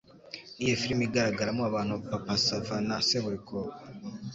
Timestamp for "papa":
2.09-2.33